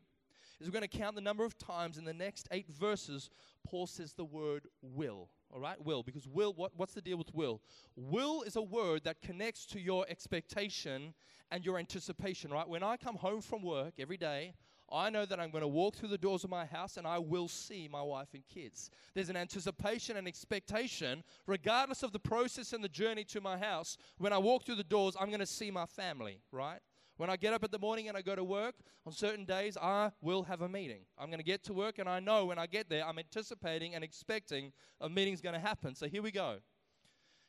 [0.60, 3.30] is we're going to count the number of times in the next eight verses
[3.64, 5.28] Paul says the word will.
[5.52, 7.62] All right, will, because will, what, what's the deal with will?
[7.96, 11.14] Will is a word that connects to your expectation
[11.50, 12.68] and your anticipation, right?
[12.68, 14.52] When I come home from work every day,
[14.90, 17.18] I know that I'm going to walk through the doors of my house and I
[17.18, 18.90] will see my wife and kids.
[19.14, 23.96] There's an anticipation and expectation, regardless of the process and the journey to my house.
[24.18, 26.80] When I walk through the doors, I'm going to see my family, right?
[27.18, 29.76] When I get up at the morning and I go to work, on certain days
[29.76, 31.00] I will have a meeting.
[31.18, 33.96] I'm going to get to work and I know when I get there, I'm anticipating
[33.96, 35.96] and expecting a meeting's going to happen.
[35.96, 36.58] So here we go.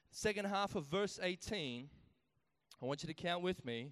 [0.10, 1.88] Second half of verse 18.
[2.82, 3.92] I want you to count with me.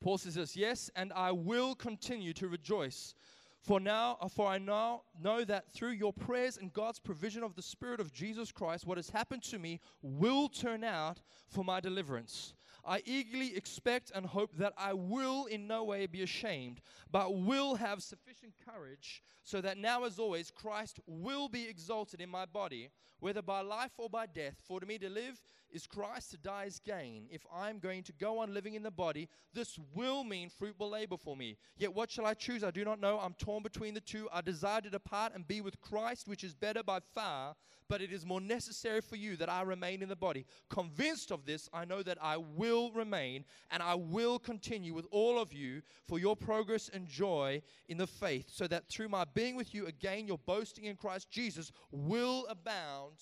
[0.00, 3.14] Paul says this, yes, and I will continue to rejoice.
[3.60, 7.54] For now, uh, for I now know that through your prayers and God's provision of
[7.54, 11.80] the Spirit of Jesus Christ, what has happened to me will turn out for my
[11.80, 12.54] deliverance.
[12.84, 17.76] I eagerly expect and hope that I will in no way be ashamed, but will
[17.76, 22.90] have sufficient courage, so that now, as always, Christ will be exalted in my body,
[23.20, 24.56] whether by life or by death.
[24.64, 25.40] For to me to live
[25.72, 27.26] is Christ, to die is gain.
[27.30, 31.16] If I'm going to go on living in the body, this will mean fruitful labor
[31.16, 31.56] for me.
[31.78, 32.62] Yet what shall I choose?
[32.62, 33.18] I do not know.
[33.18, 34.28] I'm torn between the two.
[34.32, 37.54] I desire to depart and be with Christ, which is better by far,
[37.88, 40.46] but it is more necessary for you that I remain in the body.
[40.70, 45.38] Convinced of this, I know that I will remain and I will continue with all
[45.38, 49.56] of you for your progress and joy in the faith, so that through my being
[49.56, 53.16] with you again, your boasting in Christ Jesus will abound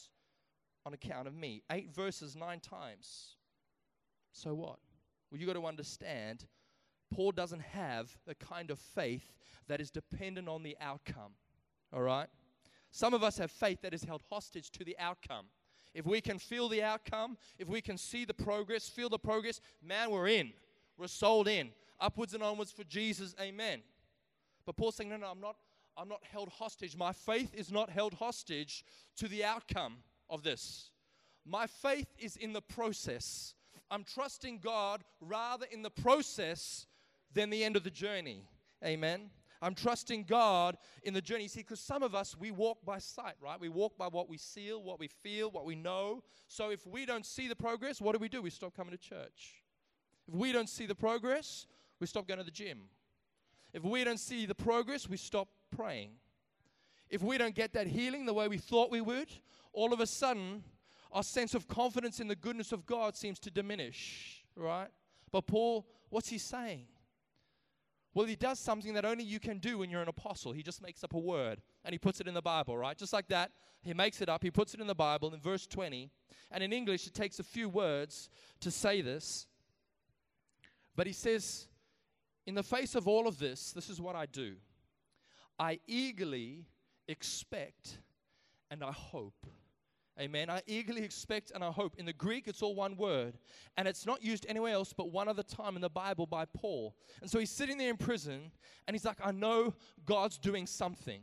[0.86, 1.62] on account of me.
[1.70, 3.36] Eight verses, nine times.
[4.32, 4.78] So what?
[5.30, 6.46] Well, you got to understand,
[7.12, 9.32] Paul doesn't have the kind of faith
[9.68, 11.32] that is dependent on the outcome.
[11.92, 12.28] All right?
[12.90, 15.46] Some of us have faith that is held hostage to the outcome.
[15.94, 19.60] If we can feel the outcome, if we can see the progress, feel the progress,
[19.82, 20.52] man, we're in.
[20.96, 21.70] We're sold in.
[22.00, 23.34] Upwards and onwards for Jesus.
[23.40, 23.80] Amen.
[24.66, 25.56] But Paul's saying, no, no, I'm not,
[25.96, 26.96] I'm not held hostage.
[26.96, 28.84] My faith is not held hostage
[29.16, 29.96] to the outcome
[30.30, 30.90] of this.
[31.44, 33.54] My faith is in the process.
[33.90, 36.86] I'm trusting God rather in the process
[37.32, 38.44] than the end of the journey.
[38.84, 39.30] Amen.
[39.62, 41.46] I'm trusting God in the journey.
[41.48, 43.60] See, because some of us, we walk by sight, right?
[43.60, 46.22] We walk by what we see, what we feel, what we know.
[46.48, 48.40] So if we don't see the progress, what do we do?
[48.40, 49.62] We stop coming to church.
[50.26, 51.66] If we don't see the progress,
[51.98, 52.80] we stop going to the gym.
[53.74, 56.12] If we don't see the progress, we stop praying.
[57.10, 59.28] If we don't get that healing the way we thought we would,
[59.72, 60.64] all of a sudden,
[61.12, 64.88] our sense of confidence in the goodness of God seems to diminish, right?
[65.32, 66.86] But Paul, what's he saying?
[68.12, 70.52] Well, he does something that only you can do when you're an apostle.
[70.52, 72.98] He just makes up a word and he puts it in the Bible, right?
[72.98, 73.52] Just like that.
[73.82, 76.10] He makes it up, he puts it in the Bible in verse 20.
[76.50, 78.28] And in English, it takes a few words
[78.60, 79.46] to say this.
[80.96, 81.68] But he says,
[82.46, 84.56] In the face of all of this, this is what I do
[85.58, 86.66] I eagerly
[87.06, 87.98] expect
[88.70, 89.46] and I hope
[90.20, 90.50] Amen.
[90.50, 91.94] I eagerly expect and I hope.
[91.96, 93.38] In the Greek, it's all one word.
[93.78, 96.94] And it's not used anywhere else but one other time in the Bible by Paul.
[97.22, 98.50] And so he's sitting there in prison
[98.86, 101.22] and he's like, I know God's doing something.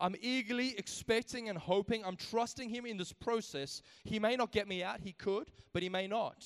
[0.00, 2.04] I'm eagerly expecting and hoping.
[2.04, 3.80] I'm trusting him in this process.
[4.02, 6.44] He may not get me out, he could, but he may not.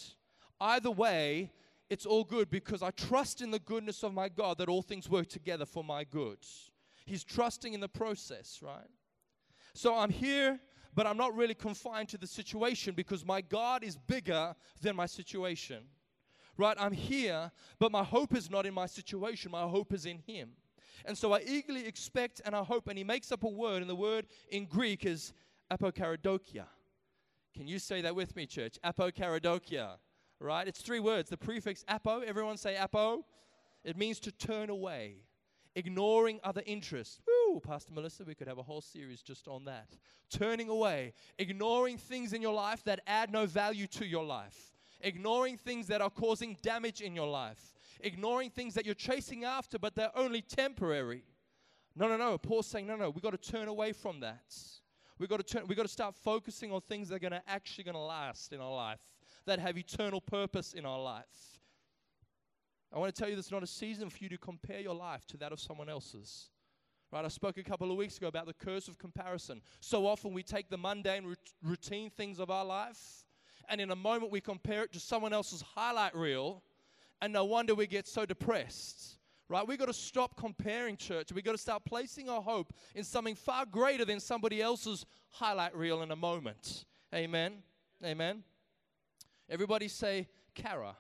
[0.61, 1.51] Either way,
[1.89, 5.09] it's all good because I trust in the goodness of my God that all things
[5.09, 6.39] work together for my good.
[7.07, 8.91] He's trusting in the process, right?
[9.73, 10.61] So I'm here
[10.97, 15.05] but I'm not really confined to the situation because my God is bigger than my
[15.05, 15.85] situation.
[16.57, 16.77] Right?
[16.81, 20.53] I'm here, but my hope is not in my situation, my hope is in Him.
[21.05, 23.91] And so I eagerly expect and I hope, and He makes up a word, and
[23.91, 25.35] the word in Greek is
[25.71, 26.65] apokaradokia.
[27.55, 28.79] Can you say that with me, church?
[28.83, 29.99] Apokaradokia.
[30.41, 30.67] Right?
[30.67, 31.29] It's three words.
[31.29, 33.25] The prefix apo, everyone say apo.
[33.85, 35.17] It means to turn away,
[35.75, 37.21] ignoring other interests.
[37.47, 39.89] Woo, Pastor Melissa, we could have a whole series just on that.
[40.31, 45.57] Turning away, ignoring things in your life that add no value to your life, ignoring
[45.57, 49.95] things that are causing damage in your life, ignoring things that you're chasing after, but
[49.95, 51.23] they're only temporary.
[51.95, 52.37] No, no, no.
[52.37, 54.55] Paul's saying, no, no, we've got to turn away from that.
[55.19, 57.43] We've got to turn, we've got to start focusing on things that are going to
[57.49, 59.01] actually going to last in our life,
[59.47, 61.61] that have eternal purpose in our life.
[62.93, 64.95] I want to tell you this is not a season for you to compare your
[64.95, 66.51] life to that of someone else's.
[67.13, 69.63] Right, I spoke a couple of weeks ago about the curse of comparison.
[69.81, 73.25] So often we take the mundane, routine things of our life,
[73.69, 76.63] and in a moment we compare it to someone else's highlight reel,
[77.23, 79.19] and no wonder we get so depressed.
[79.49, 79.67] Right?
[79.67, 81.31] We've got to stop comparing church.
[81.33, 85.77] We've got to start placing our hope in something far greater than somebody else's highlight
[85.77, 86.85] reel in a moment.
[87.15, 87.63] Amen.
[88.05, 88.43] Amen.
[89.49, 90.97] Everybody say Kara.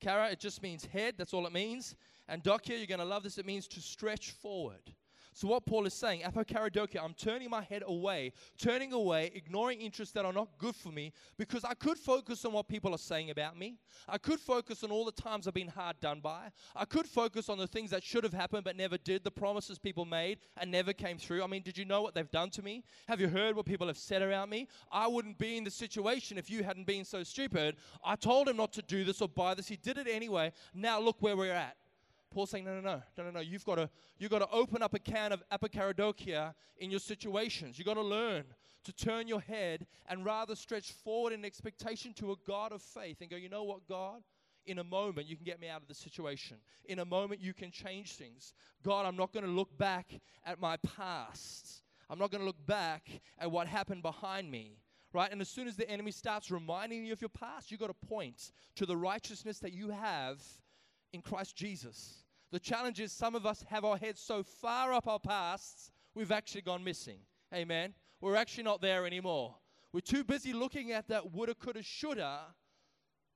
[0.00, 1.96] Kara, it just means head, that's all it means.
[2.28, 4.94] And Dokia, you're going to love this, it means to stretch forward.
[5.36, 10.14] So, what Paul is saying, apokaradokia, I'm turning my head away, turning away, ignoring interests
[10.14, 13.30] that are not good for me, because I could focus on what people are saying
[13.30, 13.76] about me.
[14.08, 16.52] I could focus on all the times I've been hard done by.
[16.76, 19.76] I could focus on the things that should have happened but never did, the promises
[19.76, 21.42] people made and never came through.
[21.42, 22.84] I mean, did you know what they've done to me?
[23.08, 24.68] Have you heard what people have said around me?
[24.92, 27.74] I wouldn't be in the situation if you hadn't been so stupid.
[28.04, 29.66] I told him not to do this or buy this.
[29.66, 30.52] He did it anyway.
[30.72, 31.76] Now look where we're at.
[32.34, 33.40] Paul's saying, no, no, no, no, no, no.
[33.40, 37.78] You've got to, you've got to open up a can of apokaradokia in your situations.
[37.78, 38.44] You've got to learn
[38.84, 43.20] to turn your head and rather stretch forward in expectation to a God of faith
[43.20, 44.22] and go, you know what, God?
[44.66, 46.56] In a moment, you can get me out of the situation.
[46.86, 48.52] In a moment, you can change things.
[48.82, 50.06] God, I'm not going to look back
[50.44, 51.82] at my past.
[52.10, 54.78] I'm not going to look back at what happened behind me
[55.14, 55.30] right?
[55.30, 58.06] And as soon as the enemy starts reminding you of your past, you've got to
[58.08, 60.42] point to the righteousness that you have
[61.12, 62.23] in Christ Jesus.
[62.54, 66.30] The challenge is some of us have our heads so far up our pasts, we've
[66.30, 67.18] actually gone missing.
[67.52, 67.94] Amen.
[68.20, 69.56] We're actually not there anymore.
[69.92, 72.42] We're too busy looking at that woulda, coulda, shoulda.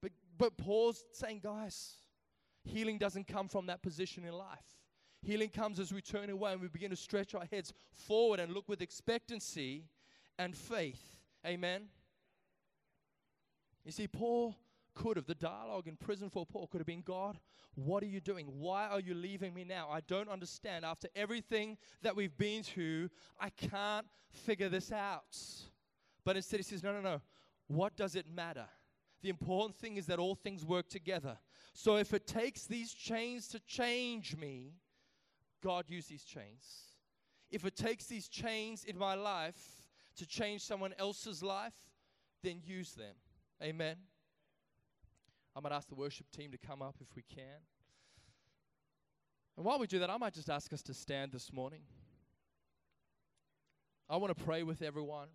[0.00, 1.96] But, but Paul's saying, guys,
[2.62, 4.78] healing doesn't come from that position in life.
[5.20, 8.52] Healing comes as we turn away and we begin to stretch our heads forward and
[8.52, 9.82] look with expectancy
[10.38, 11.02] and faith.
[11.44, 11.88] Amen.
[13.84, 14.54] You see, Paul
[14.98, 17.38] could have, the dialogue in prison for Paul could have been God,
[17.76, 18.46] what are you doing?
[18.58, 19.88] Why are you leaving me now?
[19.90, 20.84] I don't understand.
[20.84, 23.08] After everything that we've been through,
[23.40, 25.38] I can't figure this out.
[26.24, 27.20] But instead, he says, No, no, no.
[27.68, 28.66] What does it matter?
[29.22, 31.38] The important thing is that all things work together.
[31.74, 34.72] So if it takes these chains to change me,
[35.62, 36.96] God use these chains.
[37.50, 39.82] If it takes these chains in my life
[40.16, 41.74] to change someone else's life,
[42.42, 43.14] then use them.
[43.62, 43.96] Amen.
[45.58, 47.58] I might ask the worship team to come up if we can.
[49.56, 51.80] And while we do that, I might just ask us to stand this morning.
[54.08, 55.26] I want to pray with everyone.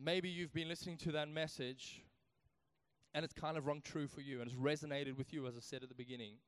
[0.00, 2.02] Maybe you've been listening to that message
[3.14, 5.60] and it's kind of rung true for you and it's resonated with you, as I
[5.60, 6.38] said at the beginning.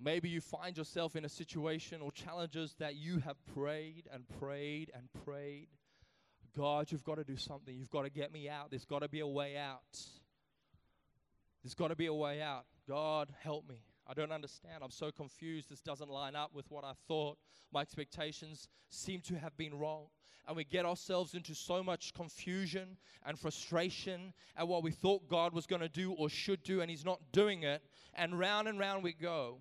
[0.00, 4.90] Maybe you find yourself in a situation or challenges that you have prayed and prayed
[4.94, 5.68] and prayed
[6.56, 7.76] God, you've got to do something.
[7.76, 8.70] You've got to get me out.
[8.70, 9.98] There's got to be a way out.
[11.62, 12.64] There's got to be a way out.
[12.88, 13.82] God, help me.
[14.06, 14.82] I don't understand.
[14.82, 15.70] I'm so confused.
[15.70, 17.38] This doesn't line up with what I thought.
[17.72, 20.06] My expectations seem to have been wrong.
[20.48, 25.52] And we get ourselves into so much confusion and frustration at what we thought God
[25.52, 27.82] was going to do or should do, and He's not doing it.
[28.14, 29.58] And round and round we go.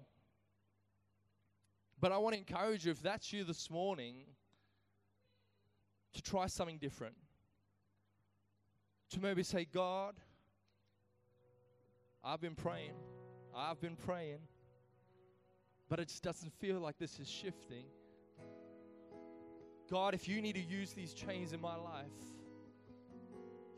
[2.00, 4.16] But I want to encourage you if that's you this morning,
[6.14, 7.16] to try something different.
[9.12, 10.16] To maybe say, God,
[12.24, 12.94] I've been praying,
[13.56, 14.40] I've been praying,
[15.90, 17.86] but it just doesn't feel like this is shifting.
[19.90, 22.06] God, if you need to use these chains in my life,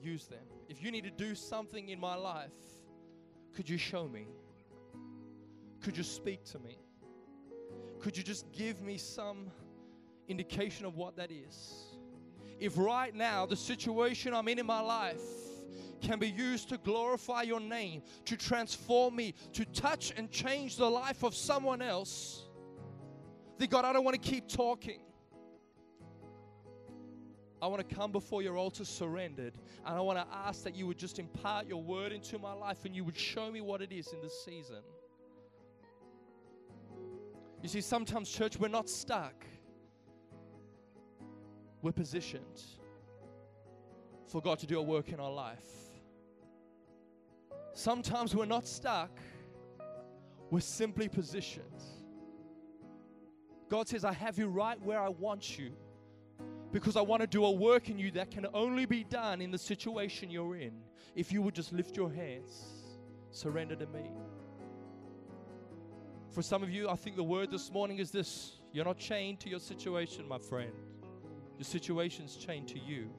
[0.02, 0.44] use them.
[0.68, 2.52] If you need to do something in my life,
[3.54, 4.28] could you show me?
[5.82, 6.78] Could you speak to me?
[8.00, 9.52] Could you just give me some
[10.28, 11.91] indication of what that is?
[12.62, 15.20] If right now the situation I'm in in my life
[16.00, 20.90] can be used to glorify your name, to transform me, to touch and change the
[20.90, 22.46] life of someone else,
[23.58, 25.02] then God, I don't want to keep talking.
[27.64, 29.54] I want to come before your altar surrendered,
[29.86, 32.86] and I want to ask that you would just impart your word into my life
[32.86, 34.84] and you would show me what it is in this season.
[37.64, 39.46] You see, sometimes, church, we're not stuck
[41.82, 42.62] we're positioned
[44.28, 45.60] for God to do a work in our life.
[47.74, 49.12] Sometimes we're not stuck,
[50.50, 51.66] we're simply positioned.
[53.70, 55.72] God says, I have you right where I want you
[56.72, 59.52] because I want to do a work in you that can only be done in
[59.52, 60.74] the situation you're in.
[61.16, 62.66] If you would just lift your hands,
[63.32, 64.12] surrender to me.
[66.30, 69.42] For some of you, I think the word this morning is this you're not chained
[69.42, 70.72] to your situation, my friend.
[71.62, 73.12] Your situation's chained to you.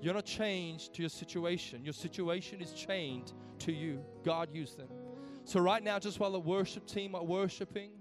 [0.00, 1.84] You're not chained to your situation.
[1.84, 4.04] Your situation is chained to you.
[4.24, 4.88] God used them.
[5.44, 7.92] So, right now, just while the worship team are worshiping,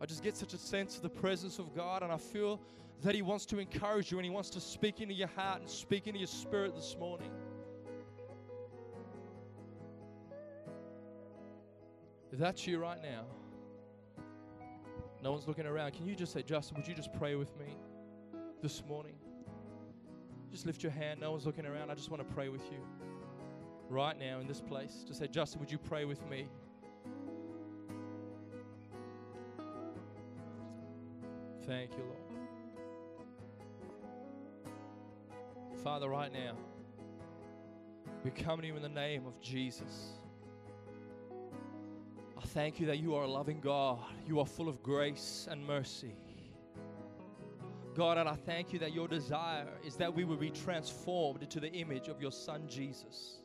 [0.00, 2.60] I just get such a sense of the presence of God, and I feel
[3.04, 5.70] that He wants to encourage you and He wants to speak into your heart and
[5.70, 7.30] speak into your spirit this morning.
[12.32, 13.26] If that's you right now,
[15.24, 15.92] no one's looking around.
[15.92, 17.74] Can you just say, Justin, would you just pray with me
[18.60, 19.14] this morning?
[20.52, 21.20] Just lift your hand.
[21.22, 21.90] No one's looking around.
[21.90, 22.76] I just want to pray with you
[23.88, 25.02] right now in this place.
[25.08, 26.46] Just say, Justin, would you pray with me?
[31.66, 32.18] Thank you, Lord.
[35.82, 36.52] Father, right now,
[38.22, 40.18] we come to you in the name of Jesus.
[42.54, 43.98] Thank you that you are a loving God.
[44.28, 46.14] You are full of grace and mercy.
[47.96, 51.58] God, and I thank you that your desire is that we will be transformed into
[51.58, 53.38] the image of your Son Jesus.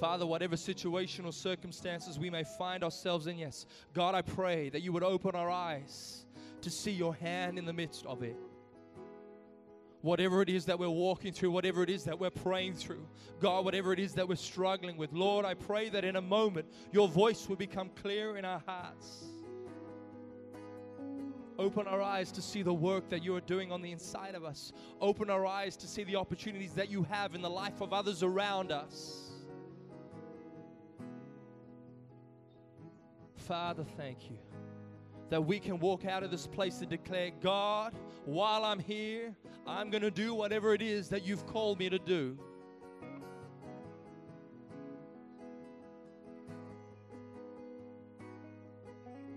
[0.00, 4.80] Father, whatever situation or circumstances we may find ourselves in, yes, God, I pray that
[4.80, 6.24] you would open our eyes
[6.62, 8.38] to see your hand in the midst of it.
[10.02, 13.06] Whatever it is that we're walking through, whatever it is that we're praying through,
[13.40, 16.66] God, whatever it is that we're struggling with, Lord, I pray that in a moment
[16.90, 19.24] your voice will become clear in our hearts.
[21.56, 24.44] Open our eyes to see the work that you are doing on the inside of
[24.44, 24.72] us.
[25.00, 28.24] Open our eyes to see the opportunities that you have in the life of others
[28.24, 29.30] around us.
[33.36, 34.38] Father, thank you
[35.32, 37.94] that we can walk out of this place and declare, God,
[38.26, 39.34] while I'm here,
[39.66, 42.36] I'm going to do whatever it is that you've called me to do.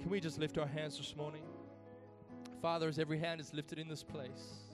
[0.01, 1.43] Can we just lift our hands this morning?
[2.61, 4.65] Father, as every hand is lifted in this place,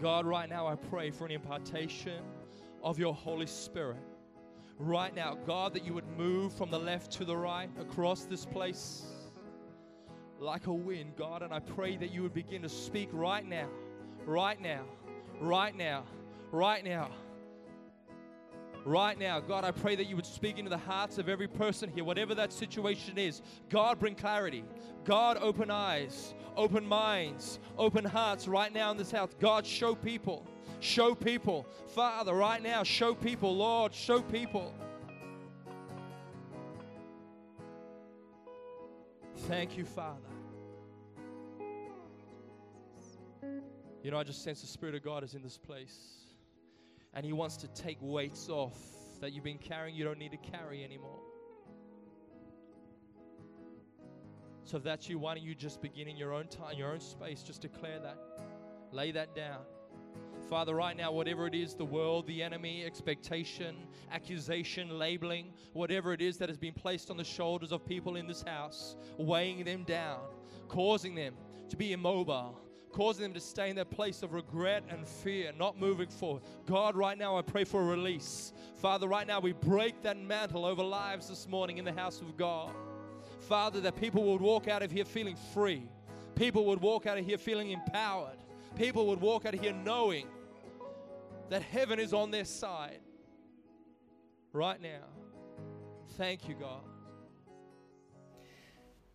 [0.00, 2.24] God, right now I pray for an impartation
[2.82, 4.02] of your Holy Spirit
[4.80, 8.44] right now, God, that you would move from the left to the right across this
[8.44, 9.11] place
[10.42, 11.42] like a wind, God.
[11.42, 13.68] And I pray that you would begin to speak right now,
[14.26, 14.82] right now,
[15.40, 16.04] right now,
[16.50, 17.10] right now.
[18.84, 21.88] Right now, God, I pray that you would speak into the hearts of every person
[21.88, 23.40] here, whatever that situation is.
[23.70, 24.64] God, bring clarity.
[25.04, 29.30] God, open eyes, open minds, open hearts right now in this house.
[29.38, 30.44] God, show people
[30.82, 31.64] Show people.
[31.94, 33.56] Father, right now, show people.
[33.56, 34.74] Lord, show people.
[39.46, 40.31] Thank you, Father.
[44.02, 46.26] You know, I just sense the Spirit of God is in this place.
[47.14, 48.76] And He wants to take weights off
[49.20, 51.20] that you've been carrying, you don't need to carry anymore.
[54.64, 57.00] So if that's you, why don't you just begin in your own time, your own
[57.00, 58.18] space, just declare that.
[58.90, 59.60] Lay that down.
[60.48, 63.76] Father, right now, whatever it is the world, the enemy, expectation,
[64.10, 68.26] accusation, labeling, whatever it is that has been placed on the shoulders of people in
[68.26, 70.20] this house, weighing them down,
[70.68, 71.34] causing them
[71.68, 72.60] to be immobile,
[72.92, 76.42] causing them to stay in their place of regret and fear, not moving forward.
[76.66, 78.52] God, right now, I pray for a release.
[78.76, 82.36] Father, right now, we break that mantle over lives this morning in the house of
[82.36, 82.72] God.
[83.40, 85.88] Father, that people would walk out of here feeling free.
[86.34, 88.38] People would walk out of here feeling empowered.
[88.76, 90.26] People would walk out of here knowing
[91.50, 93.00] that heaven is on their side
[94.52, 95.04] right now.
[96.16, 96.82] Thank you, God.